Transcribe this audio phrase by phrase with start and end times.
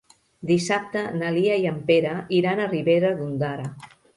[0.51, 3.71] Dissabte na Lia i en Pere iran a Ribera d'Ondara.